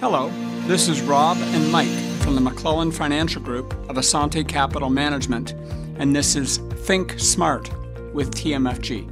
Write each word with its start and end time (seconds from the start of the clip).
Hello, 0.00 0.30
this 0.68 0.88
is 0.88 1.02
Rob 1.02 1.36
and 1.38 1.72
Mike 1.72 1.88
from 2.20 2.36
the 2.36 2.40
McClellan 2.40 2.92
Financial 2.92 3.42
Group 3.42 3.72
of 3.90 3.96
Assante 3.96 4.46
Capital 4.46 4.90
Management, 4.90 5.54
and 5.96 6.14
this 6.14 6.36
is 6.36 6.58
Think 6.84 7.18
Smart 7.18 7.68
with 8.14 8.32
TMFG. 8.32 9.08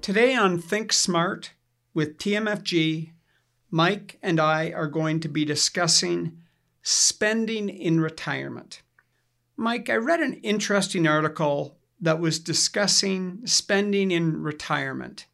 Today 0.00 0.34
on 0.34 0.58
Think 0.58 0.94
Smart 0.94 1.52
with 1.92 2.16
TMFG, 2.16 3.10
Mike 3.70 4.18
and 4.22 4.40
I 4.40 4.70
are 4.70 4.86
going 4.86 5.20
to 5.20 5.28
be 5.28 5.44
discussing 5.44 6.38
spending 6.82 7.68
in 7.68 8.00
retirement. 8.00 8.80
Mike, 9.58 9.90
I 9.90 9.96
read 9.96 10.20
an 10.20 10.40
interesting 10.42 11.06
article 11.06 11.76
that 12.00 12.18
was 12.18 12.38
discussing 12.38 13.40
spending 13.44 14.10
in 14.10 14.42
retirement, 14.42 15.26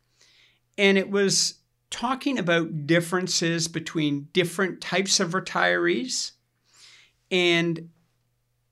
and 0.77 0.99
it 0.99 1.11
was 1.11 1.58
talking 1.91 2.39
about 2.39 2.87
differences 2.87 3.69
between 3.69 4.29
different 4.33 4.81
types 4.81 5.21
of 5.21 5.31
retirees 5.31 6.33
and 7.31 7.89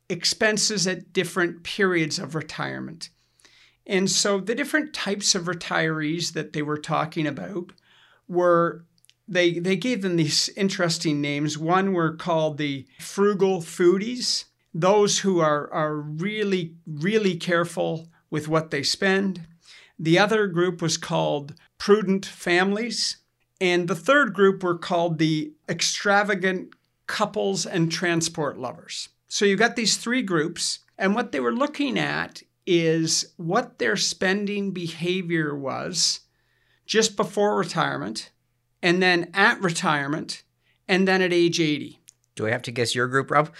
expenses 0.08 0.86
at 0.86 1.12
different 1.12 1.62
periods 1.62 2.18
of 2.18 2.34
retirement. 2.34 3.10
And 3.86 4.10
so 4.10 4.40
the 4.40 4.54
different 4.54 4.92
types 4.92 5.34
of 5.34 5.44
retirees 5.44 6.32
that 6.32 6.52
they 6.52 6.62
were 6.62 6.78
talking 6.78 7.26
about 7.26 7.72
were 8.28 8.84
they 9.28 9.58
they 9.58 9.76
gave 9.76 10.02
them 10.02 10.16
these 10.16 10.48
interesting 10.56 11.20
names. 11.20 11.58
One 11.58 11.92
were 11.92 12.14
called 12.14 12.58
the 12.58 12.86
frugal 13.00 13.60
foodies, 13.60 14.44
those 14.74 15.20
who 15.20 15.40
are 15.40 15.72
are 15.72 15.96
really 15.96 16.74
really 16.86 17.36
careful 17.36 18.08
with 18.30 18.48
what 18.48 18.70
they 18.70 18.82
spend. 18.82 19.46
The 19.98 20.18
other 20.18 20.46
group 20.46 20.82
was 20.82 20.96
called 20.96 21.54
prudent 21.78 22.26
families, 22.26 23.18
and 23.60 23.88
the 23.88 23.94
third 23.94 24.34
group 24.34 24.62
were 24.62 24.78
called 24.78 25.18
the 25.18 25.52
extravagant 25.68 26.70
couples 27.06 27.66
and 27.66 27.90
transport 27.90 28.58
lovers. 28.58 29.08
So 29.28 29.44
you 29.44 29.56
got 29.56 29.76
these 29.76 29.96
three 29.96 30.22
groups, 30.22 30.80
and 30.98 31.14
what 31.14 31.32
they 31.32 31.40
were 31.40 31.52
looking 31.52 31.98
at 31.98 32.42
is 32.66 33.32
what 33.36 33.78
their 33.78 33.96
spending 33.96 34.72
behavior 34.72 35.54
was 35.54 36.20
just 36.84 37.16
before 37.16 37.56
retirement, 37.56 38.30
and 38.82 39.02
then 39.02 39.30
at 39.34 39.60
retirement, 39.60 40.42
and 40.88 41.06
then 41.06 41.22
at 41.22 41.32
age 41.32 41.60
80. 41.60 42.00
Do 42.34 42.46
I 42.46 42.50
have 42.50 42.62
to 42.62 42.70
guess 42.70 42.94
your 42.94 43.08
group, 43.08 43.30
Rob? 43.30 43.52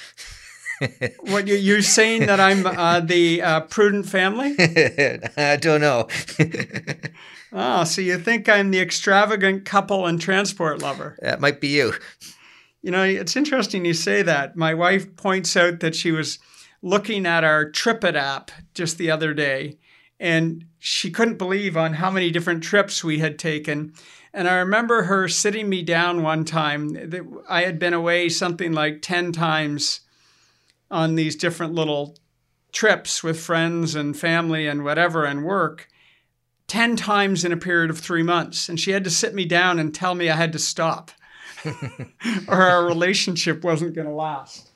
what 1.21 1.47
you're 1.47 1.83
saying 1.83 2.27
that 2.27 2.39
I'm 2.39 2.67
uh, 2.67 3.01
the 3.01 3.43
uh, 3.43 3.61
prudent 3.63 4.07
family? 4.07 4.55
I 5.37 5.57
don't 5.57 5.81
know. 5.81 6.09
oh, 7.57 7.85
so 7.85 8.01
you 8.01 8.19
think 8.19 8.49
I'm 8.49 8.71
the 8.71 8.81
extravagant 8.81 9.65
couple 9.65 10.07
and 10.07 10.21
transport 10.21 10.83
lover? 10.83 11.19
That 11.23 11.41
might 11.41 11.61
be 11.61 11.69
you. 11.69 11.95
You 12.83 12.93
know, 12.93 13.03
it's 13.03 13.35
interesting 13.35 13.85
you 13.85 13.95
say 13.95 14.23
that. 14.23 14.57
My 14.57 14.75
wife 14.75 15.17
points 15.17 15.57
out 15.57 15.81
that 15.81 15.97
she 15.97 16.13
was 16.13 16.39
looking 16.83 17.27
at 17.27 17.43
our 17.43 17.69
TripIt 17.69 18.15
app 18.15 18.53
just 18.75 18.99
the 18.99 19.11
other 19.11 19.35
day, 19.35 19.79
and 20.21 20.67
she 20.79 21.11
couldn't 21.11 21.39
believe 21.39 21.77
on 21.77 21.95
how 21.95 22.11
many 22.11 22.31
different 22.31 22.63
trips 22.63 23.03
we 23.03 23.19
had 23.19 23.39
taken. 23.39 23.93
And 24.33 24.47
I 24.47 24.57
remember 24.57 25.05
her 25.05 25.27
sitting 25.27 25.69
me 25.69 25.83
down 25.83 26.23
one 26.23 26.45
time. 26.45 26.91
That 26.91 27.23
I 27.49 27.63
had 27.63 27.79
been 27.79 27.95
away 27.95 28.29
something 28.29 28.73
like 28.73 29.03
10 29.03 29.33
times 29.33 30.01
on 30.91 31.15
these 31.15 31.35
different 31.35 31.75
little 31.75 32.17
trips 32.71 33.25
with 33.25 33.41
friends 33.41 33.95
and 33.95 34.17
family 34.17 34.69
and 34.69 34.85
whatever 34.85 35.25
and 35.25 35.45
work 35.45 35.89
10 36.69 36.97
times 36.97 37.45
in 37.45 37.53
a 37.53 37.57
period 37.57 37.91
of 37.91 37.99
three 37.99 38.23
months. 38.23 38.69
And 38.69 38.79
she 38.79 38.91
had 38.91 39.05
to 39.05 39.11
sit 39.11 39.35
me 39.35 39.45
down 39.45 39.79
and 39.79 39.95
tell 39.95 40.15
me 40.15 40.29
I 40.29 40.37
had 40.37 40.53
to 40.53 40.59
stop 40.59 41.11
or 42.49 42.63
our 42.63 42.85
relationship 42.87 43.65
wasn't 43.65 43.95
going 43.95 44.07
to 44.07 44.13
last. 44.13 44.71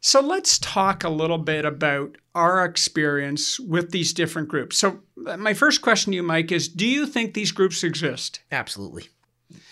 So 0.00 0.20
let's 0.20 0.58
talk 0.58 1.02
a 1.02 1.08
little 1.08 1.38
bit 1.38 1.64
about 1.64 2.16
our 2.34 2.64
experience 2.64 3.58
with 3.58 3.90
these 3.90 4.12
different 4.12 4.48
groups. 4.48 4.78
So, 4.78 5.00
uh, 5.26 5.36
my 5.36 5.52
first 5.52 5.82
question 5.82 6.12
to 6.12 6.16
you, 6.16 6.22
Mike, 6.22 6.52
is 6.52 6.68
do 6.68 6.86
you 6.86 7.06
think 7.06 7.34
these 7.34 7.50
groups 7.50 7.82
exist? 7.82 8.40
Absolutely. 8.52 9.08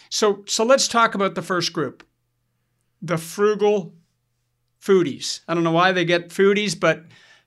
So, 0.09 0.43
so 0.47 0.65
let's 0.65 0.89
talk 0.89 1.15
about 1.15 1.35
the 1.35 1.43
first 1.43 1.73
group 1.73 2.05
the 3.01 3.19
frugal 3.19 3.95
foodies. 4.83 5.41
I 5.47 5.55
don't 5.55 5.63
know 5.63 5.73
why 5.73 5.93
they 5.93 6.05
get 6.05 6.31
foodies, 6.31 6.79
but 6.79 7.05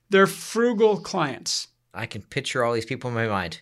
they're 0.08 0.26
frugal 0.26 0.98
clients. 0.98 1.68
I 1.98 2.06
can 2.06 2.22
picture 2.22 2.64
all 2.64 2.72
these 2.72 2.84
people 2.86 3.08
in 3.08 3.14
my 3.14 3.26
mind, 3.26 3.60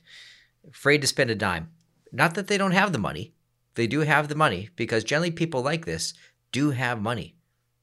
afraid 0.69 1.01
to 1.01 1.07
spend 1.07 1.31
a 1.31 1.35
dime. 1.35 1.71
Not 2.13 2.35
that 2.35 2.47
they 2.47 2.59
don't 2.59 2.73
have 2.73 2.93
the 2.93 2.99
money, 2.99 3.33
they 3.75 3.87
do 3.87 4.01
have 4.01 4.29
the 4.29 4.35
money 4.35 4.71
because 4.77 5.05
generally 5.05 5.31
people 5.31 5.63
like 5.63 5.85
this 5.85 6.15
do 6.53 6.71
have 6.71 7.01
money. 7.01 7.35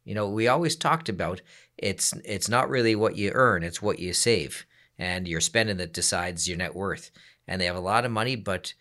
You 0.03 0.15
know, 0.15 0.27
we 0.27 0.47
always 0.47 0.75
talked 0.75 1.09
about 1.09 1.41
it's 1.77 2.13
it's 2.25 2.49
not 2.49 2.69
really 2.69 2.95
what 2.95 3.15
you 3.15 3.31
earn, 3.33 3.63
it's 3.63 3.81
what 3.81 3.99
you 3.99 4.13
save 4.13 4.65
and 4.97 5.27
your 5.27 5.41
spending 5.41 5.77
that 5.77 5.93
decides 5.93 6.47
your 6.47 6.57
net 6.57 6.75
worth. 6.75 7.11
And 7.47 7.59
they 7.59 7.65
have 7.65 7.75
a 7.75 7.81
lot 7.81 8.05
of 8.05 8.11
money, 8.11 8.35
but 8.35 8.73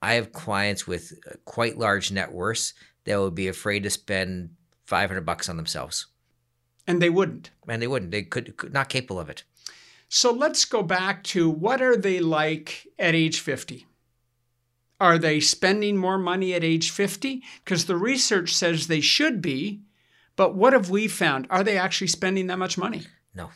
I 0.00 0.14
have 0.14 0.32
clients 0.32 0.86
with 0.86 1.12
quite 1.44 1.78
large 1.78 2.10
net 2.10 2.32
worths 2.32 2.74
that 3.04 3.20
would 3.20 3.34
be 3.34 3.48
afraid 3.48 3.82
to 3.84 3.90
spend 3.90 4.50
500 4.84 5.24
bucks 5.24 5.48
on 5.48 5.56
themselves. 5.56 6.06
And 6.86 7.00
they 7.00 7.10
wouldn't. 7.10 7.50
And 7.68 7.80
they 7.80 7.86
wouldn't. 7.86 8.10
They 8.10 8.22
could, 8.22 8.56
could 8.56 8.72
not 8.72 8.88
capable 8.88 9.20
of 9.20 9.30
it. 9.30 9.44
So 10.14 10.30
let's 10.30 10.66
go 10.66 10.82
back 10.82 11.24
to 11.24 11.48
what 11.48 11.80
are 11.80 11.96
they 11.96 12.20
like 12.20 12.86
at 12.98 13.14
age 13.14 13.40
50? 13.40 13.86
Are 15.00 15.16
they 15.16 15.40
spending 15.40 15.96
more 15.96 16.18
money 16.18 16.52
at 16.52 16.62
age 16.62 16.90
50? 16.90 17.42
Because 17.64 17.86
the 17.86 17.96
research 17.96 18.54
says 18.54 18.86
they 18.86 19.00
should 19.00 19.40
be, 19.40 19.80
but 20.36 20.54
what 20.54 20.74
have 20.74 20.90
we 20.90 21.08
found? 21.08 21.46
Are 21.48 21.64
they 21.64 21.78
actually 21.78 22.08
spending 22.08 22.48
that 22.48 22.58
much 22.58 22.76
money? 22.76 23.04
No. 23.34 23.52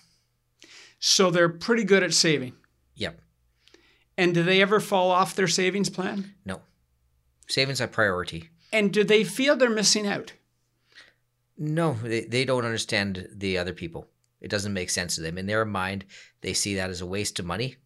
So 0.98 1.30
they're 1.30 1.50
pretty 1.50 1.84
good 1.84 2.02
at 2.02 2.14
saving. 2.14 2.54
Yep. 2.94 3.20
And 4.16 4.32
do 4.32 4.42
they 4.42 4.62
ever 4.62 4.80
fall 4.80 5.10
off 5.10 5.36
their 5.36 5.48
savings 5.48 5.90
plan? 5.90 6.32
No. 6.46 6.62
Savings 7.48 7.82
are 7.82 7.86
priority. 7.86 8.48
And 8.72 8.94
do 8.94 9.04
they 9.04 9.24
feel 9.24 9.56
they're 9.56 9.68
missing 9.68 10.06
out? 10.06 10.32
No, 11.58 11.98
they, 12.02 12.22
they 12.22 12.46
don't 12.46 12.64
understand 12.64 13.28
the 13.30 13.58
other 13.58 13.74
people. 13.74 14.08
It 14.40 14.50
doesn't 14.50 14.72
make 14.72 14.90
sense 14.90 15.14
to 15.16 15.22
them. 15.22 15.38
In 15.38 15.46
their 15.46 15.64
mind, 15.64 16.04
they 16.40 16.52
see 16.52 16.74
that 16.76 16.90
as 16.90 17.00
a 17.00 17.06
waste 17.06 17.38
of 17.38 17.46
money 17.46 17.76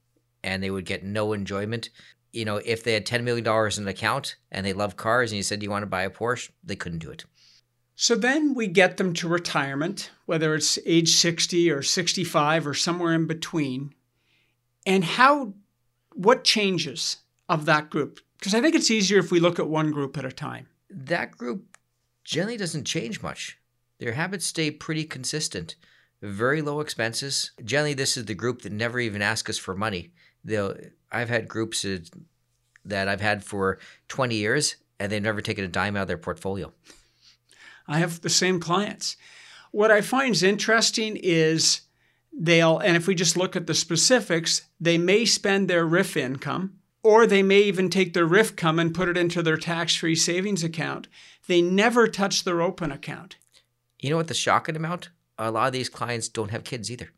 and 0.43 0.62
they 0.62 0.71
would 0.71 0.84
get 0.84 1.05
no 1.05 1.33
enjoyment. 1.33 1.91
You 2.33 2.44
know, 2.44 2.56
if 2.56 2.84
they 2.84 2.94
had 2.94 3.06
$10 3.06 3.22
million 3.22 3.47
in 3.47 3.83
an 3.83 3.88
account 3.88 4.37
and 4.50 4.65
they 4.65 4.72
love 4.72 4.97
cars 4.97 5.31
and 5.31 5.37
you 5.37 5.43
said, 5.43 5.61
Do 5.61 5.65
you 5.65 5.71
want 5.71 5.83
to 5.83 5.87
buy 5.87 6.03
a 6.03 6.11
Porsche? 6.11 6.50
They 6.65 6.77
couldn't 6.77 6.99
do 7.00 7.11
it. 7.11 7.25
So 7.97 8.15
then 8.15 8.55
we 8.55 8.66
get 8.66 8.97
them 8.97 9.12
to 9.15 9.28
retirement, 9.28 10.11
whether 10.25 10.55
it's 10.55 10.78
age 10.87 11.11
60 11.11 11.71
or 11.71 11.83
65 11.83 12.67
or 12.67 12.72
somewhere 12.72 13.12
in 13.12 13.27
between. 13.27 13.94
And 14.87 15.05
how, 15.05 15.53
what 16.15 16.44
changes 16.44 17.19
of 17.49 17.67
that 17.67 17.91
group? 17.91 18.21
Because 18.38 18.55
I 18.55 18.62
think 18.62 18.75
it's 18.75 18.91
easier 18.91 19.19
if 19.19 19.31
we 19.31 19.38
look 19.38 19.59
at 19.59 19.69
one 19.69 19.91
group 19.91 20.17
at 20.17 20.25
a 20.25 20.32
time. 20.32 20.67
That 20.88 21.32
group 21.32 21.77
generally 22.25 22.56
doesn't 22.56 22.84
change 22.87 23.22
much. 23.22 23.59
Their 23.99 24.12
habits 24.12 24.47
stay 24.47 24.71
pretty 24.71 25.05
consistent. 25.05 25.77
Very 26.22 26.60
low 26.60 26.81
expenses. 26.81 27.53
Generally, 27.64 27.94
this 27.94 28.16
is 28.16 28.26
the 28.26 28.34
group 28.34 28.62
that 28.62 28.72
never 28.72 29.00
even 29.00 29.22
ask 29.22 29.48
us 29.48 29.58
for 29.58 29.75
money. 29.75 30.12
They'll. 30.44 30.75
I've 31.10 31.28
had 31.28 31.48
groups 31.48 31.84
that 32.84 33.08
I've 33.08 33.20
had 33.20 33.42
for 33.42 33.78
20 34.08 34.34
years, 34.36 34.76
and 34.98 35.10
they've 35.10 35.22
never 35.22 35.41
taken 35.41 35.64
a 35.64 35.69
dime 35.69 35.97
out 35.97 36.03
of 36.03 36.08
their 36.08 36.19
portfolio. 36.19 36.72
I 37.88 37.98
have 37.98 38.20
the 38.20 38.28
same 38.28 38.60
clients. 38.60 39.16
What 39.72 39.91
I 39.91 40.00
find 40.00 40.34
is 40.34 40.42
interesting 40.42 41.16
is 41.16 41.82
they'll, 42.32 42.78
and 42.78 42.97
if 42.97 43.06
we 43.06 43.14
just 43.14 43.37
look 43.37 43.56
at 43.56 43.66
the 43.66 43.75
specifics, 43.75 44.62
they 44.81 44.98
may 44.98 45.25
spend 45.25 45.69
their 45.69 45.87
RRIF 45.87 46.16
income, 46.16 46.75
or 47.02 47.26
they 47.26 47.42
may 47.42 47.60
even 47.62 47.88
take 47.88 48.12
their 48.12 48.26
RIF 48.26 48.56
come 48.56 48.78
and 48.78 48.94
put 48.94 49.08
it 49.08 49.16
into 49.16 49.42
their 49.42 49.56
tax 49.56 49.97
free 49.97 50.14
savings 50.14 50.62
account. 50.62 51.08
They 51.46 51.62
never 51.62 52.06
touch 52.06 52.44
their 52.44 52.61
open 52.61 52.93
account. 52.93 53.37
You 53.99 54.11
know 54.11 54.16
what 54.16 54.28
the 54.28 54.34
shocking 54.34 54.76
amount? 54.76 55.11
A 55.40 55.50
lot 55.50 55.66
of 55.66 55.72
these 55.72 55.88
clients 55.88 56.28
don't 56.28 56.50
have 56.50 56.64
kids 56.64 56.90
either. 56.90 57.10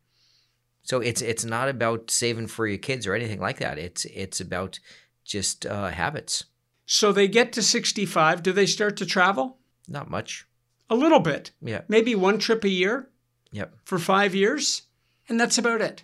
So 0.82 1.00
it's 1.00 1.22
it's 1.22 1.44
not 1.44 1.68
about 1.68 2.10
saving 2.10 2.48
for 2.48 2.66
your 2.66 2.78
kids 2.78 3.06
or 3.06 3.14
anything 3.14 3.40
like 3.40 3.58
that. 3.58 3.78
It's 3.78 4.04
it's 4.06 4.40
about 4.40 4.80
just 5.24 5.66
uh, 5.66 5.88
habits. 5.88 6.44
So 6.86 7.12
they 7.12 7.28
get 7.28 7.52
to 7.52 7.62
65. 7.62 8.42
Do 8.42 8.52
they 8.52 8.66
start 8.66 8.96
to 8.98 9.06
travel? 9.06 9.58
Not 9.88 10.10
much. 10.10 10.46
A 10.90 10.96
little 10.96 11.20
bit. 11.20 11.52
Yeah. 11.62 11.82
Maybe 11.88 12.14
one 12.14 12.38
trip 12.38 12.64
a 12.64 12.68
year. 12.68 13.08
Yep. 13.52 13.74
For 13.84 13.98
five 13.98 14.34
years. 14.34 14.82
And 15.28 15.38
that's 15.38 15.58
about 15.58 15.80
it. 15.80 16.02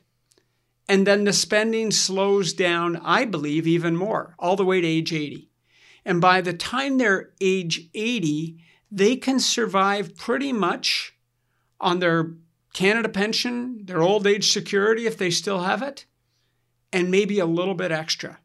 And 0.89 1.07
then 1.07 1.25
the 1.25 1.33
spending 1.33 1.91
slows 1.91 2.55
down, 2.55 2.97
I 2.97 3.27
believe, 3.27 3.67
even 3.67 3.97
more, 3.97 4.35
all 4.39 4.57
the 4.57 4.65
way 4.65 4.81
to 4.81 4.87
age 4.87 5.13
80. 5.13 5.51
And 6.05 6.21
by 6.21 6.41
the 6.41 6.55
time 6.55 6.97
they're 6.97 7.33
age 7.41 7.89
80, 7.95 8.59
they 8.91 9.17
can 9.17 9.39
survive 9.41 10.17
pretty 10.17 10.53
much 10.53 11.15
on 11.81 12.01
their 12.01 12.33
Canada 12.75 13.09
pension, 13.09 13.85
their 13.87 14.03
old 14.03 14.27
age 14.27 14.53
security 14.53 15.07
if 15.07 15.17
they 15.17 15.31
still 15.31 15.61
have 15.61 15.83
it, 15.83 16.07
and 16.93 17.11
maybe 17.11 17.39
a 17.39 17.47
little 17.47 17.75
bit 17.75 17.93
extra. 17.93 18.39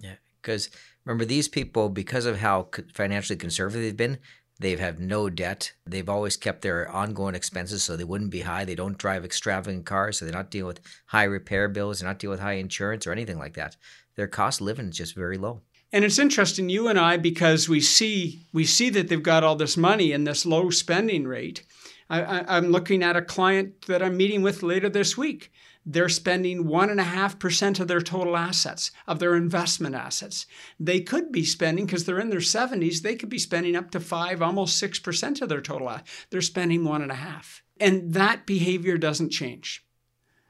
Yeah, 0.00 0.16
because 0.40 0.70
Remember, 1.04 1.24
these 1.24 1.48
people, 1.48 1.88
because 1.88 2.26
of 2.26 2.40
how 2.40 2.68
financially 2.92 3.38
conservative 3.38 3.80
they've 3.80 3.96
been, 3.96 4.18
They've 4.60 4.80
have 4.80 4.98
no 4.98 5.30
debt. 5.30 5.72
They've 5.86 6.08
always 6.08 6.36
kept 6.36 6.62
their 6.62 6.90
ongoing 6.90 7.36
expenses 7.36 7.84
so 7.84 7.96
they 7.96 8.04
wouldn't 8.04 8.30
be 8.30 8.40
high. 8.40 8.64
They 8.64 8.74
don't 8.74 8.98
drive 8.98 9.24
extravagant 9.24 9.86
cars, 9.86 10.18
so 10.18 10.24
they're 10.24 10.34
not 10.34 10.50
dealing 10.50 10.66
with 10.66 10.80
high 11.06 11.24
repair 11.24 11.68
bills. 11.68 12.00
They're 12.00 12.08
not 12.08 12.18
dealing 12.18 12.32
with 12.32 12.40
high 12.40 12.54
insurance 12.54 13.06
or 13.06 13.12
anything 13.12 13.38
like 13.38 13.54
that. 13.54 13.76
Their 14.16 14.26
cost 14.26 14.60
of 14.60 14.66
living 14.66 14.88
is 14.88 14.96
just 14.96 15.14
very 15.14 15.38
low. 15.38 15.60
And 15.92 16.04
it's 16.04 16.18
interesting, 16.18 16.68
you 16.68 16.88
and 16.88 16.98
I, 16.98 17.16
because 17.16 17.68
we 17.68 17.80
see 17.80 18.46
we 18.52 18.64
see 18.64 18.90
that 18.90 19.08
they've 19.08 19.22
got 19.22 19.44
all 19.44 19.56
this 19.56 19.76
money 19.76 20.12
and 20.12 20.26
this 20.26 20.44
low 20.44 20.70
spending 20.70 21.26
rate. 21.26 21.62
I, 22.10 22.56
am 22.56 22.68
looking 22.68 23.02
at 23.02 23.16
a 23.16 23.22
client 23.22 23.82
that 23.82 24.02
I'm 24.02 24.16
meeting 24.16 24.42
with 24.42 24.62
later 24.62 24.88
this 24.88 25.16
week 25.16 25.52
they're 25.90 26.10
spending 26.10 26.64
1.5% 26.64 27.80
of 27.80 27.88
their 27.88 28.02
total 28.02 28.36
assets, 28.36 28.90
of 29.06 29.18
their 29.18 29.34
investment 29.34 29.94
assets. 29.94 30.44
They 30.78 31.00
could 31.00 31.32
be 31.32 31.44
spending, 31.44 31.86
because 31.86 32.04
they're 32.04 32.20
in 32.20 32.28
their 32.28 32.40
70s, 32.40 33.00
they 33.00 33.16
could 33.16 33.30
be 33.30 33.38
spending 33.38 33.74
up 33.74 33.90
to 33.92 34.00
5, 34.00 34.42
almost 34.42 34.82
6% 34.82 35.40
of 35.40 35.48
their 35.48 35.62
total 35.62 35.88
assets. 35.88 36.26
They're 36.28 36.42
spending 36.42 36.82
1.5. 36.82 37.62
And 37.80 38.12
that 38.12 38.44
behavior 38.44 38.98
doesn't 38.98 39.30
change. 39.30 39.82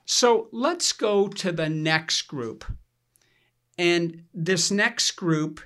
So 0.04 0.48
let's 0.50 0.90
go 0.92 1.28
to 1.28 1.52
the 1.52 1.68
next 1.68 2.22
group. 2.22 2.64
And 3.78 4.24
this 4.34 4.72
next 4.72 5.12
group 5.12 5.60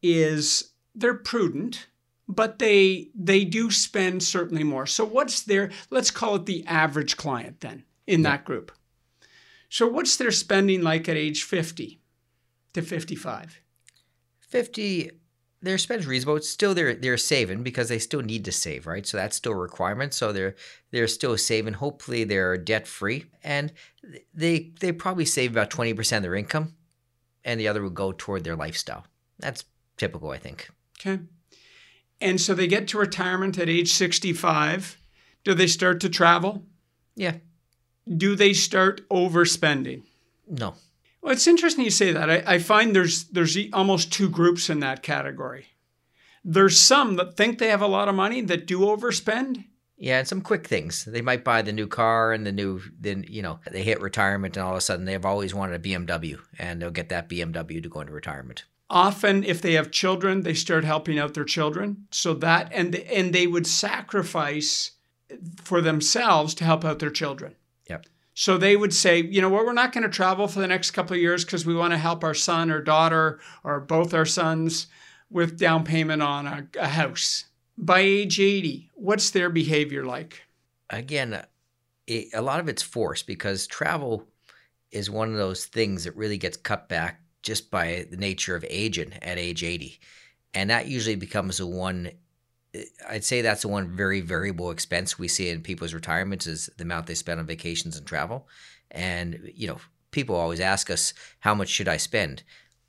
is 0.00 0.74
they're 0.94 1.14
prudent, 1.14 1.88
but 2.28 2.58
they 2.58 3.08
they 3.14 3.44
do 3.44 3.70
spend 3.70 4.22
certainly 4.22 4.64
more. 4.64 4.86
So 4.86 5.04
what's 5.04 5.42
their 5.42 5.70
let's 5.90 6.10
call 6.10 6.36
it 6.36 6.46
the 6.46 6.66
average 6.66 7.16
client 7.16 7.60
then 7.60 7.84
in 8.06 8.22
that 8.22 8.44
group. 8.44 8.72
So, 9.68 9.86
what's 9.86 10.16
their 10.16 10.30
spending 10.30 10.82
like 10.82 11.08
at 11.08 11.16
age 11.16 11.44
50 11.44 12.00
to 12.72 12.82
55? 12.82 13.60
50, 14.40 15.10
their 15.60 15.76
spend's 15.76 16.06
reasonable. 16.06 16.36
It's 16.36 16.48
still 16.48 16.74
they're 16.74 16.94
they're 16.94 17.18
saving 17.18 17.62
because 17.62 17.88
they 17.90 17.98
still 17.98 18.22
need 18.22 18.44
to 18.46 18.52
save, 18.52 18.86
right? 18.86 19.06
So 19.06 19.18
that's 19.18 19.36
still 19.36 19.52
a 19.52 19.56
requirement. 19.56 20.14
So 20.14 20.32
they're 20.32 20.54
they're 20.90 21.06
still 21.06 21.36
saving. 21.36 21.74
Hopefully 21.74 22.24
they're 22.24 22.56
debt 22.56 22.86
free, 22.86 23.26
and 23.44 23.72
they 24.32 24.72
they 24.80 24.92
probably 24.92 25.26
save 25.26 25.50
about 25.50 25.70
twenty 25.70 25.92
percent 25.92 26.24
of 26.24 26.30
their 26.30 26.38
income, 26.38 26.74
and 27.44 27.60
the 27.60 27.68
other 27.68 27.82
would 27.82 27.94
go 27.94 28.12
toward 28.16 28.44
their 28.44 28.56
lifestyle. 28.56 29.04
That's 29.38 29.64
typical, 29.98 30.30
I 30.30 30.38
think. 30.38 30.70
Okay, 30.98 31.22
and 32.20 32.40
so 32.40 32.54
they 32.54 32.66
get 32.66 32.88
to 32.88 32.98
retirement 32.98 33.58
at 33.58 33.68
age 33.68 33.92
sixty 33.92 34.32
five. 34.32 34.98
Do 35.44 35.54
they 35.54 35.66
start 35.66 36.00
to 36.00 36.08
travel? 36.08 36.64
Yeah, 37.14 37.36
do 38.16 38.34
they 38.34 38.52
start 38.52 39.08
overspending? 39.08 40.02
No. 40.48 40.74
Well, 41.20 41.32
it's 41.32 41.46
interesting 41.46 41.84
you 41.84 41.90
say 41.90 42.12
that. 42.12 42.30
I, 42.30 42.42
I 42.46 42.58
find 42.58 42.94
there's 42.94 43.24
there's 43.24 43.56
almost 43.72 44.12
two 44.12 44.28
groups 44.28 44.70
in 44.70 44.80
that 44.80 45.02
category. 45.02 45.66
There's 46.44 46.78
some 46.78 47.16
that 47.16 47.36
think 47.36 47.58
they 47.58 47.68
have 47.68 47.82
a 47.82 47.86
lot 47.86 48.08
of 48.08 48.14
money 48.14 48.40
that 48.42 48.66
do 48.66 48.80
overspend. 48.80 49.64
Yeah, 49.96 50.20
and 50.20 50.28
some 50.28 50.40
quick 50.40 50.66
things. 50.66 51.04
They 51.04 51.20
might 51.20 51.42
buy 51.42 51.62
the 51.62 51.72
new 51.72 51.88
car 51.88 52.32
and 52.32 52.46
the 52.46 52.52
new, 52.52 52.80
then 53.00 53.24
you 53.28 53.42
know, 53.42 53.58
they 53.68 53.82
hit 53.82 54.00
retirement, 54.00 54.56
and 54.56 54.64
all 54.64 54.72
of 54.72 54.78
a 54.78 54.80
sudden 54.80 55.04
they've 55.04 55.24
always 55.24 55.54
wanted 55.54 55.74
a 55.74 55.88
BMW, 55.88 56.38
and 56.56 56.80
they'll 56.80 56.92
get 56.92 57.08
that 57.08 57.28
BMW 57.28 57.82
to 57.82 57.88
go 57.88 58.00
into 58.00 58.12
retirement. 58.12 58.64
Often, 58.90 59.44
if 59.44 59.60
they 59.60 59.74
have 59.74 59.90
children, 59.90 60.42
they 60.42 60.54
start 60.54 60.84
helping 60.84 61.18
out 61.18 61.34
their 61.34 61.44
children. 61.44 62.06
So 62.10 62.32
that 62.34 62.70
and 62.72 62.94
and 62.94 63.34
they 63.34 63.46
would 63.46 63.66
sacrifice 63.66 64.92
for 65.62 65.80
themselves 65.80 66.54
to 66.54 66.64
help 66.64 66.84
out 66.84 66.98
their 66.98 67.10
children. 67.10 67.54
Yep. 67.88 68.06
So 68.34 68.56
they 68.56 68.76
would 68.76 68.94
say, 68.94 69.22
you 69.22 69.42
know 69.42 69.48
what, 69.50 69.66
we're 69.66 69.72
not 69.72 69.92
going 69.92 70.04
to 70.04 70.08
travel 70.08 70.48
for 70.48 70.60
the 70.60 70.66
next 70.66 70.92
couple 70.92 71.14
of 71.14 71.20
years 71.20 71.44
because 71.44 71.66
we 71.66 71.74
want 71.74 71.92
to 71.92 71.98
help 71.98 72.24
our 72.24 72.34
son 72.34 72.70
or 72.70 72.80
daughter 72.80 73.40
or 73.64 73.80
both 73.80 74.14
our 74.14 74.24
sons 74.24 74.86
with 75.30 75.58
down 75.58 75.84
payment 75.84 76.22
on 76.22 76.46
a, 76.46 76.68
a 76.78 76.88
house. 76.88 77.46
By 77.76 78.00
age 78.00 78.40
80, 78.40 78.90
what's 78.94 79.30
their 79.30 79.50
behavior 79.50 80.04
like? 80.04 80.42
Again, 80.88 81.34
uh, 81.34 81.44
it, 82.06 82.28
a 82.32 82.40
lot 82.40 82.60
of 82.60 82.68
it's 82.68 82.82
forced 82.82 83.26
because 83.26 83.66
travel 83.66 84.24
is 84.90 85.10
one 85.10 85.30
of 85.30 85.36
those 85.36 85.66
things 85.66 86.04
that 86.04 86.16
really 86.16 86.38
gets 86.38 86.56
cut 86.56 86.88
back 86.88 87.20
just 87.42 87.70
by 87.70 88.06
the 88.10 88.16
nature 88.16 88.56
of 88.56 88.64
aging 88.68 89.14
at 89.22 89.38
age 89.38 89.62
80. 89.62 90.00
And 90.54 90.70
that 90.70 90.88
usually 90.88 91.16
becomes 91.16 91.58
the 91.58 91.66
one 91.66 92.10
I'd 93.08 93.24
say 93.24 93.40
that's 93.40 93.62
the 93.62 93.68
one 93.68 93.96
very 93.96 94.20
variable 94.20 94.70
expense 94.70 95.18
we 95.18 95.28
see 95.28 95.48
in 95.48 95.62
people's 95.62 95.94
retirements 95.94 96.46
is 96.46 96.68
the 96.76 96.84
amount 96.84 97.06
they 97.06 97.14
spend 97.14 97.40
on 97.40 97.46
vacations 97.46 97.96
and 97.96 98.06
travel. 98.06 98.46
And 98.90 99.50
you 99.54 99.68
know, 99.68 99.78
people 100.10 100.36
always 100.36 100.60
ask 100.60 100.90
us, 100.90 101.14
"How 101.40 101.54
much 101.54 101.68
should 101.68 101.88
I 101.88 101.96
spend?" 101.96 102.42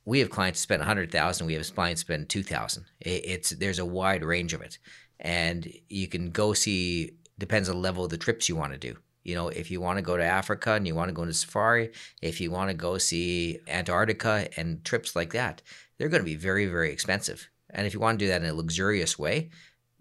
We 0.05 0.19
have 0.19 0.29
clients 0.29 0.59
spend 0.59 0.81
a 0.81 0.85
hundred 0.85 1.11
thousand. 1.11 1.47
We 1.47 1.53
have 1.53 1.75
clients 1.75 2.01
spend 2.01 2.29
two 2.29 2.43
thousand. 2.43 2.85
It's 2.99 3.51
there's 3.51 3.79
a 3.79 3.85
wide 3.85 4.23
range 4.23 4.53
of 4.53 4.61
it, 4.61 4.77
and 5.19 5.71
you 5.87 6.07
can 6.07 6.31
go 6.31 6.53
see. 6.53 7.15
Depends 7.37 7.69
on 7.69 7.75
the 7.75 7.81
level 7.81 8.03
of 8.03 8.09
the 8.09 8.17
trips 8.17 8.49
you 8.49 8.57
want 8.57 8.73
to 8.73 8.77
do. 8.77 8.97
You 9.23 9.35
know, 9.35 9.49
if 9.49 9.69
you 9.69 9.81
want 9.81 9.97
to 9.97 10.01
go 10.01 10.17
to 10.17 10.23
Africa 10.23 10.73
and 10.73 10.87
you 10.87 10.95
want 10.95 11.09
to 11.09 11.13
go 11.13 11.25
to 11.25 11.33
safari, 11.33 11.91
if 12.21 12.39
you 12.39 12.51
want 12.51 12.69
to 12.69 12.73
go 12.73 12.97
see 12.97 13.59
Antarctica 13.67 14.47
and 14.57 14.83
trips 14.83 15.15
like 15.15 15.33
that, 15.33 15.61
they're 15.97 16.09
going 16.09 16.21
to 16.21 16.25
be 16.25 16.35
very, 16.35 16.65
very 16.65 16.91
expensive. 16.91 17.49
And 17.69 17.85
if 17.85 17.93
you 17.93 17.99
want 17.99 18.17
to 18.17 18.25
do 18.25 18.29
that 18.29 18.41
in 18.41 18.49
a 18.49 18.53
luxurious 18.53 19.19
way, 19.19 19.49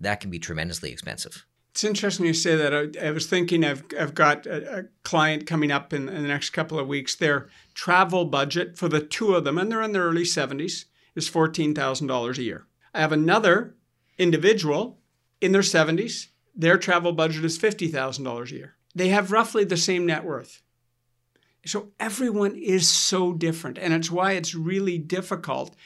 that 0.00 0.20
can 0.20 0.30
be 0.30 0.38
tremendously 0.38 0.92
expensive. 0.92 1.44
It's 1.72 1.84
interesting 1.84 2.26
you 2.26 2.34
say 2.34 2.56
that. 2.56 2.74
I, 2.74 3.06
I 3.06 3.10
was 3.10 3.26
thinking 3.26 3.64
I've, 3.64 3.84
I've 3.98 4.14
got 4.14 4.46
a, 4.46 4.78
a 4.78 4.84
client 5.04 5.46
coming 5.46 5.70
up 5.70 5.92
in, 5.92 6.08
in, 6.08 6.22
the 6.22 6.28
next 6.28 6.50
couple 6.50 6.78
of 6.78 6.88
weeks. 6.88 7.14
Their 7.14 7.48
travel 7.74 8.24
budget 8.24 8.76
for 8.76 8.88
the 8.88 9.00
two 9.00 9.34
of 9.34 9.44
them, 9.44 9.58
and 9.58 9.70
they're 9.70 9.82
in 9.82 9.92
their 9.92 10.04
early 10.04 10.24
70s, 10.24 10.86
is 11.14 11.30
$14,000 11.30 12.38
a 12.38 12.42
year. 12.42 12.66
I 12.94 13.00
have 13.00 13.12
another 13.12 13.76
individual 14.18 14.98
in 15.40 15.52
their 15.52 15.62
70s. 15.62 16.28
Their 16.54 16.78
travel 16.78 17.12
budget 17.12 17.44
is 17.44 17.58
$50,000 17.58 18.50
a 18.50 18.54
year. 18.54 18.74
They 18.98 19.08
have 19.08 19.30
roughly 19.30 19.64
the 19.64 19.76
same 19.76 20.06
net 20.06 20.24
worth. 20.24 20.60
So 21.64 21.92
everyone 22.00 22.56
is 22.56 22.88
so 22.88 23.32
different. 23.32 23.78
And 23.78 23.94
it's 23.94 24.10
why 24.10 24.32
it's 24.32 24.54
really 24.54 24.98
difficult 24.98 25.76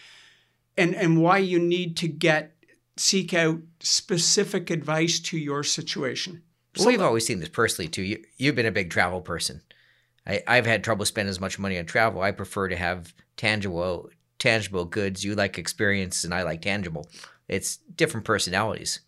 and, 0.79 0.94
and 0.94 1.20
why 1.20 1.38
you 1.38 1.59
need 1.59 1.97
to 1.99 2.09
get 2.09 2.56
seek 2.97 3.35
out 3.35 3.59
specific 3.81 4.70
advice 4.70 5.20
to 5.20 5.37
your 5.37 5.62
situation. 5.62 6.43
Well, 6.79 6.87
we've 6.87 7.03
always 7.03 7.26
seen 7.26 7.41
this 7.41 7.50
personally 7.50 7.88
too. 7.88 8.03
You, 8.03 8.25
you've 8.38 8.55
been 8.55 8.64
a 8.64 8.73
big 8.73 8.91
travel 8.91 9.20
person. 9.20 9.61
I, 10.26 10.43
I've 10.47 10.67
had 10.67 10.82
trouble 10.82 11.05
spending 11.05 11.31
as 11.31 11.41
much 11.41 11.58
money 11.58 11.79
on 11.79 11.85
travel. 11.85 12.23
I 12.23 12.31
prefer 12.31 12.69
to 12.69 12.76
have 12.76 13.12
tangible 13.37 14.08
tangible 14.38 14.87
goods. 14.87 15.23
You 15.23 15.35
like 15.35 15.58
experience, 15.58 16.25
and 16.25 16.32
I 16.32 16.44
like 16.44 16.62
tangible. 16.62 17.08
It's 17.49 17.76
different 17.76 18.25
personalities. 18.25 19.00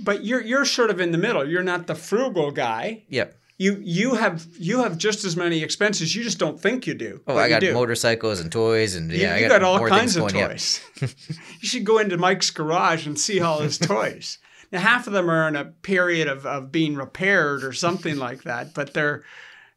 But 0.00 0.24
you're 0.24 0.40
you're 0.40 0.64
sort 0.64 0.90
of 0.90 1.00
in 1.00 1.12
the 1.12 1.18
middle. 1.18 1.48
You're 1.48 1.62
not 1.62 1.86
the 1.86 1.94
frugal 1.94 2.50
guy. 2.50 3.04
Yep 3.08 3.38
you 3.58 3.78
you 3.82 4.14
have 4.14 4.46
you 4.58 4.78
have 4.82 4.98
just 4.98 5.24
as 5.24 5.36
many 5.36 5.62
expenses. 5.62 6.14
You 6.14 6.22
just 6.22 6.38
don't 6.38 6.60
think 6.60 6.86
you 6.86 6.94
do. 6.94 7.20
Oh, 7.26 7.36
I 7.36 7.48
got 7.48 7.62
motorcycles 7.62 8.40
and 8.40 8.50
toys 8.50 8.94
and 8.96 9.10
yeah, 9.10 9.36
you, 9.36 9.46
I 9.46 9.48
got, 9.48 9.60
got 9.60 9.62
all 9.62 9.88
kinds 9.88 10.16
of 10.16 10.32
toys. 10.32 10.80
you 11.00 11.68
should 11.68 11.84
go 11.84 11.98
into 11.98 12.16
Mike's 12.16 12.50
garage 12.50 13.06
and 13.06 13.18
see 13.18 13.40
all 13.40 13.60
his 13.60 13.78
toys. 13.78 14.38
Now, 14.72 14.80
half 14.80 15.06
of 15.06 15.12
them 15.12 15.30
are 15.30 15.46
in 15.48 15.54
a 15.54 15.66
period 15.66 16.28
of, 16.28 16.46
of 16.46 16.72
being 16.72 16.94
repaired 16.94 17.62
or 17.62 17.74
something 17.74 18.16
like 18.16 18.44
that, 18.44 18.72
but 18.74 18.94
they're 18.94 19.22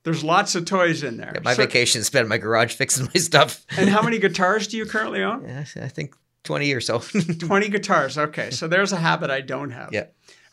there's 0.04 0.24
lots 0.24 0.56
of 0.56 0.66
toys 0.66 1.04
in 1.04 1.18
there. 1.18 1.32
Yeah, 1.36 1.42
my 1.44 1.54
so, 1.54 1.64
vacation 1.64 2.04
spent 2.04 2.24
in 2.24 2.30
my 2.30 2.38
garage 2.38 2.74
fixing 2.76 3.06
my 3.06 3.20
stuff. 3.20 3.66
and 3.78 3.90
how 3.90 4.02
many 4.02 4.20
guitars 4.20 4.68
do 4.68 4.78
you 4.78 4.86
currently 4.86 5.22
own? 5.22 5.48
Yeah, 5.48 5.66
I 5.82 5.90
think 5.90 6.16
20 6.44 6.72
or 6.74 6.80
so. 6.80 7.00
20 7.00 7.70
guitars. 7.70 8.18
Okay. 8.18 8.52
So 8.52 8.68
there's 8.68 8.94
a 8.94 8.98
habit 8.98 9.30
I 9.32 9.42
don't 9.42 9.72
have. 9.72 9.90
Yeah. 9.92 10.06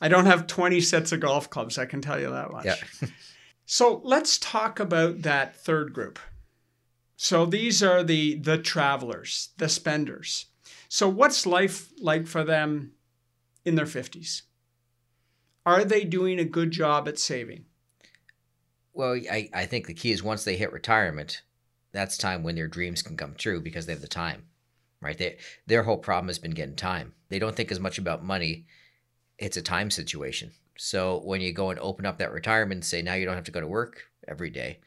I 0.02 0.08
don't 0.08 0.26
have 0.26 0.48
20 0.48 0.80
sets 0.80 1.12
of 1.12 1.20
golf 1.20 1.48
clubs, 1.48 1.78
I 1.78 1.86
can 1.86 2.02
tell 2.02 2.20
you 2.20 2.28
that 2.30 2.50
much. 2.50 2.64
Yeah. 2.64 2.74
so 3.66 4.00
let's 4.02 4.36
talk 4.36 4.80
about 4.80 5.22
that 5.22 5.54
third 5.54 5.92
group. 5.92 6.18
So 7.14 7.46
these 7.46 7.84
are 7.84 8.02
the 8.02 8.34
the 8.34 8.58
travelers, 8.58 9.50
the 9.58 9.68
spenders. 9.68 10.46
So 10.88 11.08
what's 11.08 11.46
life 11.46 11.92
like 12.00 12.26
for 12.26 12.42
them 12.42 12.94
in 13.64 13.76
their 13.76 13.86
50s? 13.86 14.42
Are 15.64 15.84
they 15.84 16.02
doing 16.02 16.40
a 16.40 16.44
good 16.44 16.72
job 16.72 17.06
at 17.06 17.20
saving? 17.20 17.66
Well, 18.92 19.20
I, 19.30 19.48
I 19.54 19.66
think 19.66 19.86
the 19.86 19.94
key 19.94 20.10
is 20.10 20.20
once 20.20 20.42
they 20.42 20.56
hit 20.56 20.72
retirement, 20.72 21.42
that's 21.92 22.18
time 22.18 22.42
when 22.42 22.56
their 22.56 22.66
dreams 22.66 23.02
can 23.02 23.16
come 23.16 23.36
true 23.36 23.60
because 23.60 23.86
they 23.86 23.92
have 23.92 24.02
the 24.02 24.08
time, 24.08 24.46
right? 25.00 25.16
They, 25.16 25.38
their 25.68 25.84
whole 25.84 25.98
problem 25.98 26.26
has 26.26 26.40
been 26.40 26.50
getting 26.50 26.74
time. 26.74 27.14
They 27.28 27.38
don't 27.38 27.54
think 27.54 27.70
as 27.70 27.78
much 27.78 27.98
about 27.98 28.24
money 28.24 28.66
it's 29.38 29.56
a 29.56 29.62
time 29.62 29.90
situation. 29.90 30.52
So 30.78 31.20
when 31.24 31.40
you 31.40 31.52
go 31.52 31.70
and 31.70 31.78
open 31.80 32.06
up 32.06 32.18
that 32.18 32.32
retirement 32.32 32.78
and 32.78 32.84
say 32.84 33.02
now 33.02 33.14
you 33.14 33.26
don't 33.26 33.34
have 33.34 33.44
to 33.44 33.52
go 33.52 33.60
to 33.60 33.66
work 33.66 34.02
every 34.26 34.50
day, 34.50 34.80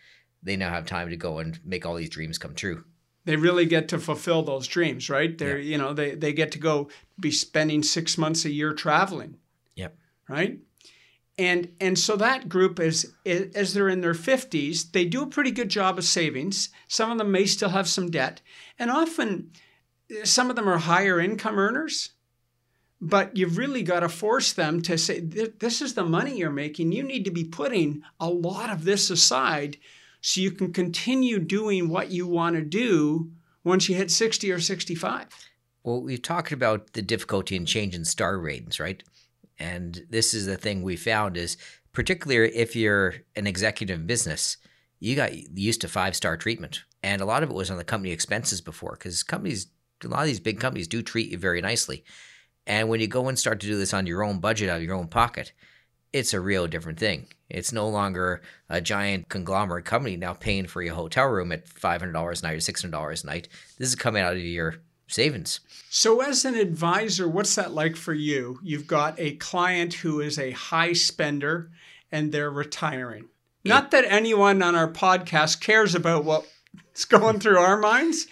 they 0.43 0.55
now 0.55 0.69
have 0.69 0.85
time 0.85 1.09
to 1.09 1.17
go 1.17 1.39
and 1.39 1.59
make 1.65 1.85
all 1.85 1.95
these 1.95 2.09
dreams 2.09 2.37
come 2.37 2.55
true. 2.55 2.83
They 3.25 3.35
really 3.35 3.65
get 3.65 3.87
to 3.89 3.97
fulfill 3.97 4.43
those 4.43 4.67
dreams, 4.67 5.09
right? 5.09 5.35
They're 5.35 5.57
yeah. 5.57 5.71
you 5.71 5.77
know, 5.77 5.93
they, 5.93 6.13
they 6.15 6.31
get 6.31 6.51
to 6.51 6.59
go 6.59 6.89
be 7.19 7.31
spending 7.31 7.81
six 7.81 8.17
months 8.17 8.45
a 8.45 8.51
year 8.51 8.73
traveling. 8.73 9.37
Yep. 9.75 9.97
Right? 10.29 10.59
And 11.37 11.73
and 11.81 11.99
so 11.99 12.15
that 12.15 12.47
group 12.47 12.79
is 12.79 13.13
as 13.25 13.73
they're 13.73 13.89
in 13.89 14.01
their 14.01 14.13
50s, 14.13 14.91
they 14.91 15.05
do 15.05 15.23
a 15.23 15.27
pretty 15.27 15.51
good 15.51 15.69
job 15.69 15.97
of 15.97 16.05
savings. 16.05 16.69
Some 16.87 17.11
of 17.11 17.17
them 17.17 17.31
may 17.31 17.45
still 17.45 17.69
have 17.69 17.89
some 17.89 18.09
debt. 18.09 18.41
And 18.79 18.89
often 18.89 19.51
eh, 20.09 20.23
some 20.23 20.49
of 20.49 20.55
them 20.55 20.69
are 20.69 20.77
higher 20.77 21.19
income 21.19 21.59
earners, 21.59 22.11
but 23.05 23.37
you've 23.37 23.57
really 23.57 23.83
got 23.83 23.99
to 23.99 24.09
force 24.09 24.53
them 24.53 24.81
to 24.81 24.97
say, 24.97 25.19
this 25.19 25.79
is 25.79 25.93
the 25.93 26.03
money 26.03 26.37
you're 26.37 26.49
making. 26.49 26.91
You 26.91 27.03
need 27.03 27.23
to 27.25 27.31
be 27.31 27.43
putting 27.43 28.01
a 28.19 28.27
lot 28.27 28.71
of 28.71 28.83
this 28.83 29.11
aside 29.11 29.77
so 30.21 30.41
you 30.41 30.49
can 30.49 30.73
continue 30.73 31.37
doing 31.37 31.87
what 31.87 32.09
you 32.09 32.25
want 32.25 32.55
to 32.55 32.63
do 32.63 33.29
once 33.63 33.87
you 33.87 33.95
hit 33.95 34.09
60 34.09 34.51
or 34.51 34.59
65. 34.59 35.27
Well, 35.83 36.01
we've 36.01 36.21
talked 36.21 36.51
about 36.51 36.93
the 36.93 37.03
difficulty 37.03 37.55
in 37.55 37.67
changing 37.67 38.05
star 38.05 38.39
ratings, 38.39 38.79
right? 38.79 39.03
And 39.59 40.03
this 40.09 40.33
is 40.33 40.47
the 40.47 40.57
thing 40.57 40.81
we 40.81 40.95
found 40.95 41.37
is 41.37 41.57
particularly 41.93 42.55
if 42.55 42.75
you're 42.75 43.13
an 43.35 43.45
executive 43.45 43.99
in 43.99 44.07
business, 44.07 44.57
you 44.99 45.15
got 45.15 45.31
used 45.55 45.81
to 45.81 45.87
five 45.87 46.15
star 46.15 46.37
treatment. 46.37 46.83
And 47.03 47.21
a 47.21 47.25
lot 47.25 47.43
of 47.43 47.51
it 47.51 47.55
was 47.55 47.69
on 47.69 47.77
the 47.77 47.83
company 47.83 48.11
expenses 48.11 48.61
before 48.61 48.93
because 48.93 49.21
companies, 49.21 49.67
a 50.03 50.07
lot 50.07 50.21
of 50.21 50.25
these 50.25 50.39
big 50.39 50.59
companies 50.59 50.87
do 50.87 51.03
treat 51.03 51.29
you 51.29 51.37
very 51.37 51.61
nicely. 51.61 52.03
And 52.67 52.89
when 52.89 52.99
you 52.99 53.07
go 53.07 53.27
and 53.27 53.37
start 53.37 53.59
to 53.61 53.67
do 53.67 53.77
this 53.77 53.93
on 53.93 54.07
your 54.07 54.23
own 54.23 54.39
budget, 54.39 54.69
out 54.69 54.77
of 54.77 54.83
your 54.83 54.95
own 54.95 55.07
pocket, 55.07 55.53
it's 56.11 56.33
a 56.33 56.39
real 56.39 56.67
different 56.67 56.99
thing. 56.99 57.27
It's 57.49 57.71
no 57.71 57.87
longer 57.87 58.41
a 58.69 58.81
giant 58.81 59.29
conglomerate 59.29 59.85
company 59.85 60.17
now 60.17 60.33
paying 60.33 60.65
for 60.65 60.81
your 60.81 60.95
hotel 60.95 61.27
room 61.27 61.51
at 61.51 61.67
$500 61.67 62.03
a 62.05 62.11
night 62.11 62.53
or 62.53 62.57
$600 62.57 63.23
a 63.23 63.27
night. 63.27 63.47
This 63.77 63.89
is 63.89 63.95
coming 63.95 64.23
out 64.23 64.33
of 64.33 64.39
your 64.39 64.75
savings. 65.07 65.59
So, 65.89 66.21
as 66.21 66.45
an 66.45 66.55
advisor, 66.55 67.27
what's 67.27 67.55
that 67.55 67.73
like 67.73 67.95
for 67.95 68.13
you? 68.13 68.59
You've 68.63 68.87
got 68.87 69.19
a 69.19 69.35
client 69.35 69.95
who 69.95 70.21
is 70.21 70.39
a 70.39 70.51
high 70.51 70.93
spender 70.93 71.69
and 72.11 72.31
they're 72.31 72.49
retiring. 72.49 73.29
Not 73.63 73.91
that 73.91 74.05
anyone 74.07 74.61
on 74.61 74.75
our 74.75 74.91
podcast 74.91 75.59
cares 75.59 75.95
about 75.95 76.23
what's 76.23 77.05
going 77.09 77.39
through 77.39 77.57
our 77.57 77.77
minds, 77.77 78.27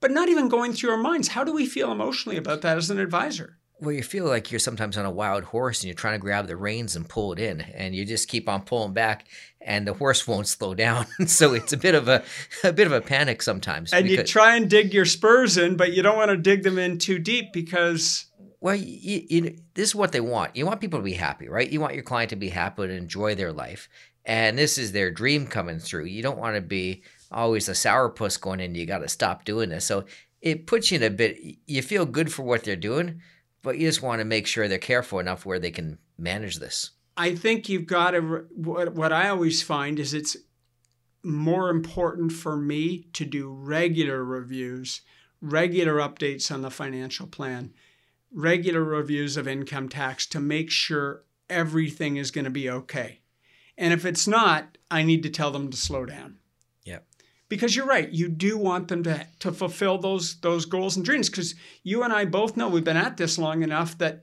but 0.00 0.10
not 0.10 0.28
even 0.28 0.48
going 0.48 0.72
through 0.74 0.90
our 0.90 0.98
minds. 0.98 1.28
How 1.28 1.42
do 1.42 1.52
we 1.52 1.66
feel 1.66 1.90
emotionally 1.90 2.36
about 2.36 2.60
that 2.62 2.76
as 2.76 2.90
an 2.90 2.98
advisor? 2.98 3.56
Well, 3.80 3.92
you 3.92 4.02
feel 4.02 4.24
like 4.24 4.52
you're 4.52 4.60
sometimes 4.60 4.96
on 4.96 5.04
a 5.04 5.10
wild 5.10 5.44
horse 5.44 5.80
and 5.80 5.88
you're 5.88 5.94
trying 5.94 6.14
to 6.14 6.20
grab 6.20 6.46
the 6.46 6.56
reins 6.56 6.94
and 6.94 7.08
pull 7.08 7.32
it 7.32 7.40
in, 7.40 7.60
and 7.60 7.94
you 7.94 8.04
just 8.04 8.28
keep 8.28 8.48
on 8.48 8.62
pulling 8.62 8.92
back, 8.92 9.26
and 9.60 9.86
the 9.86 9.94
horse 9.94 10.28
won't 10.28 10.46
slow 10.46 10.74
down. 10.74 11.06
so 11.26 11.54
it's 11.54 11.72
a 11.72 11.76
bit 11.76 11.94
of 11.94 12.08
a 12.08 12.22
a 12.62 12.72
bit 12.72 12.86
of 12.86 12.92
a 12.92 13.00
panic 13.00 13.42
sometimes. 13.42 13.92
And 13.92 14.08
you 14.08 14.22
try 14.22 14.56
and 14.56 14.70
dig 14.70 14.94
your 14.94 15.04
spurs 15.04 15.56
in, 15.56 15.76
but 15.76 15.92
you 15.92 16.02
don't 16.02 16.16
want 16.16 16.30
to 16.30 16.36
dig 16.36 16.62
them 16.62 16.78
in 16.78 16.98
too 16.98 17.18
deep 17.18 17.52
because. 17.52 18.26
Well, 18.60 18.76
you, 18.76 19.26
you, 19.28 19.58
this 19.74 19.90
is 19.90 19.94
what 19.94 20.12
they 20.12 20.22
want. 20.22 20.56
You 20.56 20.64
want 20.64 20.80
people 20.80 20.98
to 20.98 21.04
be 21.04 21.12
happy, 21.12 21.50
right? 21.50 21.68
You 21.68 21.80
want 21.80 21.92
your 21.92 22.02
client 22.02 22.30
to 22.30 22.36
be 22.36 22.48
happy 22.48 22.84
and 22.84 22.92
enjoy 22.92 23.34
their 23.34 23.52
life, 23.52 23.90
and 24.24 24.56
this 24.56 24.78
is 24.78 24.92
their 24.92 25.10
dream 25.10 25.46
coming 25.46 25.78
through. 25.78 26.06
You 26.06 26.22
don't 26.22 26.38
want 26.38 26.54
to 26.54 26.62
be 26.62 27.02
always 27.30 27.68
a 27.68 27.72
sourpuss 27.72 28.40
going 28.40 28.60
in. 28.60 28.74
You 28.74 28.86
got 28.86 28.98
to 28.98 29.08
stop 29.08 29.44
doing 29.44 29.68
this. 29.68 29.84
So 29.84 30.06
it 30.40 30.66
puts 30.66 30.90
you 30.90 30.96
in 30.96 31.02
a 31.02 31.10
bit. 31.10 31.38
You 31.66 31.82
feel 31.82 32.06
good 32.06 32.32
for 32.32 32.42
what 32.42 32.64
they're 32.64 32.76
doing 32.76 33.20
but 33.64 33.78
you 33.78 33.88
just 33.88 34.02
want 34.02 34.20
to 34.20 34.24
make 34.24 34.46
sure 34.46 34.68
they're 34.68 34.78
careful 34.78 35.18
enough 35.18 35.44
where 35.44 35.58
they 35.58 35.72
can 35.72 35.98
manage 36.16 36.58
this. 36.58 36.90
I 37.16 37.34
think 37.34 37.68
you've 37.68 37.86
got 37.86 38.12
to. 38.12 38.46
What, 38.54 38.94
what 38.94 39.12
I 39.12 39.28
always 39.28 39.62
find 39.62 39.98
is 39.98 40.14
it's 40.14 40.36
more 41.24 41.70
important 41.70 42.32
for 42.32 42.56
me 42.56 43.06
to 43.14 43.24
do 43.24 43.50
regular 43.50 44.22
reviews, 44.22 45.00
regular 45.40 45.94
updates 45.94 46.52
on 46.52 46.62
the 46.62 46.70
financial 46.70 47.26
plan, 47.26 47.72
regular 48.32 48.84
reviews 48.84 49.36
of 49.36 49.48
income 49.48 49.88
tax 49.88 50.26
to 50.26 50.40
make 50.40 50.70
sure 50.70 51.24
everything 51.48 52.16
is 52.16 52.30
going 52.30 52.44
to 52.44 52.50
be 52.50 52.68
okay. 52.68 53.20
And 53.78 53.92
if 53.92 54.04
it's 54.04 54.28
not, 54.28 54.76
I 54.90 55.02
need 55.02 55.22
to 55.22 55.30
tell 55.30 55.50
them 55.50 55.70
to 55.70 55.76
slow 55.76 56.04
down 56.04 56.38
because 57.48 57.76
you're 57.76 57.86
right 57.86 58.10
you 58.10 58.28
do 58.28 58.56
want 58.56 58.88
them 58.88 59.02
to, 59.02 59.26
to 59.38 59.52
fulfill 59.52 59.98
those 59.98 60.40
those 60.40 60.64
goals 60.64 60.96
and 60.96 61.04
dreams 61.04 61.28
because 61.28 61.54
you 61.82 62.02
and 62.02 62.12
i 62.12 62.24
both 62.24 62.56
know 62.56 62.68
we've 62.68 62.84
been 62.84 62.96
at 62.96 63.16
this 63.16 63.38
long 63.38 63.62
enough 63.62 63.96
that 63.98 64.22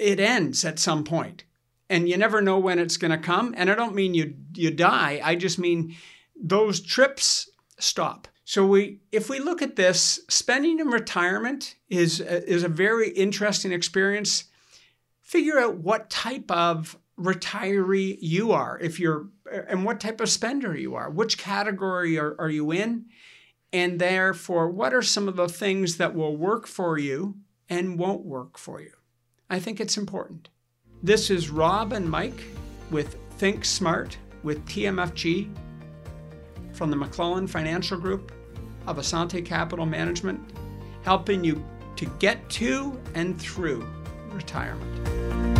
it 0.00 0.18
ends 0.18 0.64
at 0.64 0.78
some 0.78 1.04
point. 1.04 1.44
And 1.90 2.08
you 2.08 2.16
never 2.16 2.40
know 2.40 2.58
when 2.58 2.78
it's 2.78 2.96
going 2.96 3.10
to 3.10 3.18
come 3.18 3.54
and 3.56 3.70
i 3.70 3.74
don't 3.74 3.94
mean 3.94 4.14
you 4.14 4.34
you 4.54 4.70
die 4.70 5.20
i 5.22 5.34
just 5.34 5.58
mean 5.58 5.96
those 6.40 6.80
trips 6.80 7.50
stop. 7.78 8.28
So 8.44 8.66
we 8.66 9.00
if 9.12 9.28
we 9.28 9.38
look 9.38 9.62
at 9.62 9.76
this 9.76 10.20
spending 10.28 10.80
in 10.80 10.88
retirement 10.88 11.76
is 11.88 12.20
is 12.20 12.62
a 12.62 12.68
very 12.68 13.10
interesting 13.10 13.72
experience. 13.72 14.44
Figure 15.20 15.58
out 15.58 15.76
what 15.76 16.10
type 16.10 16.50
of 16.50 16.98
retiree 17.18 18.18
you 18.20 18.52
are. 18.52 18.78
If 18.80 18.98
you're 18.98 19.28
and 19.50 19.84
what 19.84 20.00
type 20.00 20.20
of 20.20 20.28
spender 20.28 20.76
you 20.76 20.94
are 20.94 21.10
which 21.10 21.38
category 21.38 22.18
are, 22.18 22.34
are 22.38 22.50
you 22.50 22.70
in? 22.70 23.06
And 23.72 23.98
therefore 23.98 24.68
what 24.68 24.94
are 24.94 25.02
some 25.02 25.28
of 25.28 25.36
the 25.36 25.48
things 25.48 25.96
that 25.96 26.14
will 26.14 26.36
work 26.36 26.66
for 26.66 26.98
you 26.98 27.36
and 27.68 27.98
won't 27.98 28.24
work 28.24 28.58
for 28.58 28.80
you? 28.80 28.92
I 29.48 29.58
think 29.58 29.80
it's 29.80 29.96
important. 29.96 30.48
This 31.02 31.30
is 31.30 31.50
rob 31.50 31.92
and 31.92 32.08
mike 32.08 32.42
with 32.90 33.16
think 33.38 33.64
smart 33.64 34.18
with 34.42 34.64
tmfg 34.66 35.50
from 36.72 36.90
the 36.90 36.96
mcclellan 36.96 37.46
financial 37.46 37.98
group 37.98 38.32
of 38.86 38.96
assante 38.98 39.44
capital 39.44 39.86
management 39.86 40.40
helping 41.02 41.42
you 41.42 41.64
to 41.96 42.06
get 42.18 42.48
to 42.50 42.98
and 43.14 43.40
through 43.40 43.86
retirement 44.32 45.59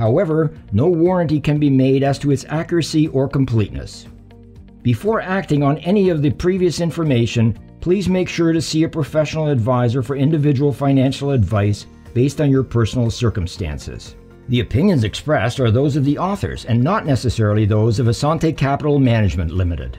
However, 0.00 0.54
no 0.72 0.88
warranty 0.88 1.38
can 1.38 1.58
be 1.58 1.68
made 1.68 2.02
as 2.02 2.18
to 2.20 2.30
its 2.30 2.46
accuracy 2.48 3.08
or 3.08 3.28
completeness. 3.28 4.06
Before 4.82 5.20
acting 5.20 5.62
on 5.62 5.76
any 5.80 6.08
of 6.08 6.22
the 6.22 6.30
previous 6.30 6.80
information, 6.80 7.58
please 7.82 8.08
make 8.08 8.26
sure 8.26 8.54
to 8.54 8.62
see 8.62 8.84
a 8.84 8.88
professional 8.88 9.48
advisor 9.48 10.02
for 10.02 10.16
individual 10.16 10.72
financial 10.72 11.32
advice 11.32 11.84
based 12.14 12.40
on 12.40 12.50
your 12.50 12.62
personal 12.62 13.10
circumstances. 13.10 14.16
The 14.48 14.60
opinions 14.60 15.04
expressed 15.04 15.60
are 15.60 15.70
those 15.70 15.96
of 15.96 16.06
the 16.06 16.16
authors 16.16 16.64
and 16.64 16.82
not 16.82 17.04
necessarily 17.04 17.66
those 17.66 17.98
of 17.98 18.06
Assante 18.06 18.56
Capital 18.56 18.98
Management 18.98 19.50
Limited. 19.50 19.98